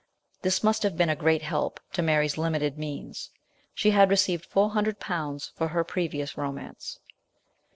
[0.41, 3.29] This must have been a great help to Mary's limited means:
[3.75, 6.97] she had received four hundred pounds for her previous romance.